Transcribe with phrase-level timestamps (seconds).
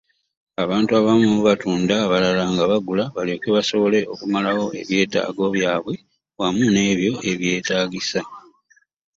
[0.63, 5.93] Abantu abamu batunda abalala bagula balyoke basobole okumalawo ebyetaago byabwe
[6.39, 8.21] wamu n'ebyo ebyetaagisa.